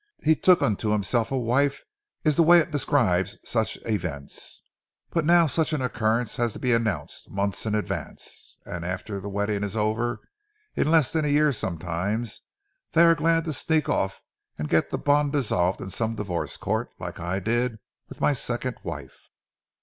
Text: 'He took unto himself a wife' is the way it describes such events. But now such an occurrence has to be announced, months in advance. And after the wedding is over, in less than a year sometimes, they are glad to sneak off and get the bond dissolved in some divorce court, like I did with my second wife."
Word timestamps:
'He 0.23 0.35
took 0.35 0.63
unto 0.63 0.89
himself 0.89 1.31
a 1.31 1.37
wife' 1.37 1.83
is 2.23 2.35
the 2.35 2.41
way 2.41 2.57
it 2.57 2.71
describes 2.71 3.37
such 3.43 3.77
events. 3.85 4.63
But 5.11 5.25
now 5.25 5.45
such 5.45 5.73
an 5.73 5.81
occurrence 5.83 6.37
has 6.37 6.53
to 6.53 6.59
be 6.59 6.73
announced, 6.73 7.29
months 7.29 7.67
in 7.67 7.75
advance. 7.75 8.57
And 8.65 8.83
after 8.83 9.19
the 9.19 9.29
wedding 9.29 9.63
is 9.63 9.75
over, 9.75 10.19
in 10.75 10.89
less 10.89 11.13
than 11.13 11.23
a 11.23 11.27
year 11.27 11.51
sometimes, 11.53 12.41
they 12.93 13.03
are 13.03 13.13
glad 13.13 13.45
to 13.45 13.53
sneak 13.53 13.89
off 13.89 14.23
and 14.57 14.67
get 14.67 14.89
the 14.89 14.97
bond 14.97 15.33
dissolved 15.33 15.79
in 15.81 15.91
some 15.91 16.15
divorce 16.15 16.57
court, 16.57 16.89
like 16.97 17.19
I 17.19 17.37
did 17.39 17.77
with 18.09 18.19
my 18.19 18.33
second 18.33 18.77
wife." 18.83 19.29